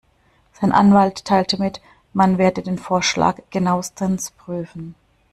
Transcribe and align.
Sein 0.53 0.71
Anwalt 0.71 1.25
teilte 1.25 1.61
mit, 1.61 1.79
man 2.11 2.39
werde 2.39 2.63
den 2.63 2.79
Vorschlag 2.79 3.37
genauestens 3.51 4.31
prüfen. 4.31 4.95